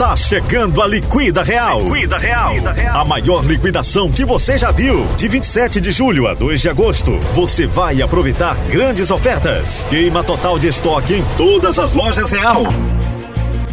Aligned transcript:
Tá 0.00 0.16
chegando 0.16 0.80
a 0.80 0.86
Liquida 0.86 1.42
Real. 1.42 1.78
Liquida 1.82 2.16
Real. 2.16 2.54
A 2.94 3.04
maior 3.04 3.44
liquidação 3.44 4.10
que 4.10 4.24
você 4.24 4.56
já 4.56 4.70
viu. 4.70 5.06
De 5.18 5.28
27 5.28 5.78
de 5.78 5.92
julho 5.92 6.26
a 6.26 6.32
2 6.32 6.62
de 6.62 6.70
agosto, 6.70 7.18
você 7.34 7.66
vai 7.66 8.00
aproveitar 8.00 8.56
grandes 8.70 9.10
ofertas. 9.10 9.84
Queima 9.90 10.24
total 10.24 10.58
de 10.58 10.68
estoque 10.68 11.16
em 11.16 11.24
todas 11.36 11.78
as 11.78 11.92
lojas 11.92 12.30
Real. 12.30 12.62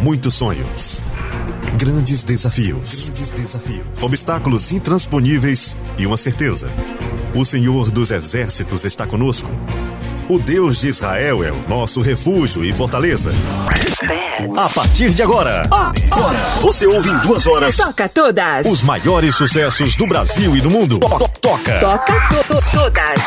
Muitos 0.02 0.34
sonhos. 0.34 1.00
Grandes 1.78 2.22
desafios. 2.22 3.04
Grandes 3.04 3.30
desafios. 3.30 4.02
Obstáculos 4.02 4.70
intransponíveis 4.70 5.78
e 5.96 6.06
uma 6.06 6.18
certeza. 6.18 6.70
O 7.34 7.42
Senhor 7.42 7.90
dos 7.90 8.10
Exércitos 8.10 8.84
está 8.84 9.06
conosco. 9.06 9.48
O 10.28 10.38
Deus 10.38 10.80
de 10.80 10.88
Israel 10.88 11.42
é 11.42 11.50
o 11.50 11.68
nosso 11.68 12.00
refúgio 12.02 12.64
e 12.64 12.72
fortaleza. 12.72 13.30
A 14.56 14.68
partir 14.68 15.10
de 15.10 15.22
agora, 15.22 15.62
agora, 16.10 16.38
você 16.60 16.86
ouve 16.86 17.08
em 17.08 17.18
duas 17.18 17.46
horas 17.46 17.76
Toca 17.76 18.08
todas. 18.08 18.66
os 18.66 18.82
maiores 18.82 19.34
sucessos 19.34 19.96
do 19.96 20.06
Brasil 20.06 20.54
e 20.56 20.60
do 20.60 20.70
mundo. 20.70 20.98
To- 20.98 21.08
Toca 21.40 21.78
Toca 21.80 22.12
to- 22.28 22.54
todas. 22.72 23.22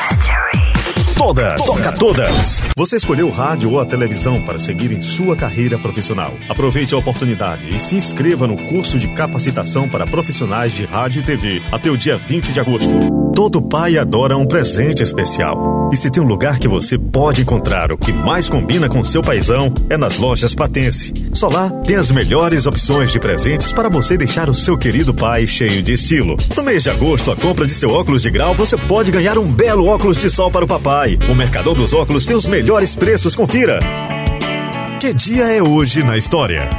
todas. 1.18 1.56
Toca 1.66 1.92
todas. 1.94 2.62
Você 2.78 2.98
escolheu 2.98 3.28
o 3.28 3.32
rádio 3.32 3.72
ou 3.72 3.80
a 3.80 3.86
televisão 3.86 4.42
para 4.44 4.58
seguir 4.60 4.92
em 4.92 5.02
sua 5.02 5.36
carreira 5.36 5.78
profissional. 5.80 6.34
Aproveite 6.50 6.94
a 6.94 6.98
oportunidade 6.98 7.70
e 7.76 7.80
se 7.80 7.96
inscreva 7.96 8.46
no 8.48 8.58
curso 8.58 8.98
de 9.00 9.08
capacitação 9.10 9.90
para 9.90 10.06
profissionais 10.06 10.72
de 10.74 10.86
rádio 10.86 11.22
e 11.22 11.24
TV 11.26 11.62
até 11.72 11.90
o 11.90 11.98
dia 11.98 12.16
20 12.18 12.52
de 12.54 12.60
agosto. 12.60 13.31
Todo 13.36 13.62
pai 13.62 13.98
adora 13.98 14.38
um 14.38 14.46
presente 14.46 15.02
especial. 15.02 15.90
E 15.92 15.96
se 15.96 16.10
tem 16.10 16.22
um 16.22 16.28
lugar 16.28 16.60
que 16.60 16.68
você 16.68 16.98
pode 16.98 17.42
encontrar 17.42 17.92
o 17.92 17.98
que 17.98 18.12
mais 18.12 18.50
combina 18.50 18.90
com 18.90 19.04
seu 19.04 19.22
paizão, 19.22 19.74
é 19.90 19.98
nas 19.98 20.18
lojas 20.18 20.54
Patense. 20.54 21.14
Só 21.34 21.48
lá 21.48 21.70
tem 21.70 21.96
as 21.96 22.12
melhores 22.12 22.66
opções 22.66 23.12
de 23.12 23.20
presentes 23.20 23.72
para 23.72 23.90
você 23.90 24.18
deixar 24.18 24.50
o 24.50 24.54
seu 24.54 24.78
querido 24.78 25.14
pai 25.14 25.48
cheio 25.48 25.82
de 25.82 25.94
estilo. 25.94 26.36
No 26.56 26.64
mês 26.64 26.84
de 26.84 26.90
agosto, 26.90 27.32
a 27.32 27.36
compra 27.36 27.66
de 27.66 27.74
seu 27.74 27.90
óculos 27.90 28.22
de 28.22 28.30
grau, 28.30 28.54
você 28.54 28.78
pode 28.78 29.12
ganhar 29.12 29.38
um 29.38 29.50
belo 29.52 29.88
óculos 29.88 30.18
de 30.18 30.30
sol 30.30 30.52
para 30.52 30.66
o 30.66 30.68
papai. 30.68 31.18
O 31.30 31.34
Mercador 31.34 31.76
dos 31.76 31.94
Óculos 31.94 32.26
tem 32.26 32.36
os 32.36 32.46
melhores 32.46 32.96
preços, 32.96 33.36
confira. 33.36 33.80
Que 35.00 35.14
dia 35.14 35.46
é 35.46 35.64
hoje 35.64 36.04
na 36.04 36.18
história? 36.18 36.70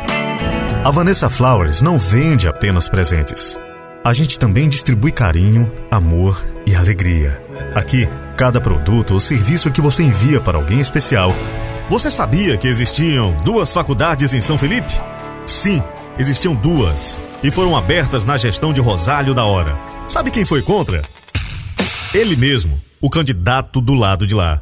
A 0.84 0.90
Vanessa 0.90 1.30
Flowers 1.30 1.80
não 1.80 1.98
vende 1.98 2.46
apenas 2.46 2.88
presentes. 2.88 3.58
A 4.04 4.12
gente 4.12 4.36
também 4.36 4.68
distribui 4.68 5.12
carinho, 5.12 5.72
amor 5.88 6.44
e 6.66 6.74
alegria. 6.74 7.40
Aqui, 7.72 8.08
cada 8.36 8.60
produto 8.60 9.14
ou 9.14 9.20
serviço 9.20 9.70
que 9.70 9.80
você 9.80 10.02
envia 10.02 10.40
para 10.40 10.58
alguém 10.58 10.80
especial. 10.80 11.32
Você 11.88 12.10
sabia 12.10 12.56
que 12.56 12.66
existiam 12.66 13.32
duas 13.44 13.72
faculdades 13.72 14.34
em 14.34 14.40
São 14.40 14.58
Felipe? 14.58 14.92
Sim, 15.46 15.80
existiam 16.18 16.52
duas. 16.52 17.20
E 17.44 17.50
foram 17.52 17.76
abertas 17.76 18.24
na 18.24 18.36
gestão 18.36 18.72
de 18.72 18.80
Rosário 18.80 19.34
da 19.34 19.44
Hora. 19.44 19.78
Sabe 20.08 20.32
quem 20.32 20.44
foi 20.44 20.62
contra? 20.62 21.00
Ele 22.12 22.34
mesmo, 22.34 22.82
o 23.00 23.08
candidato 23.08 23.80
do 23.80 23.94
lado 23.94 24.26
de 24.26 24.34
lá. 24.34 24.60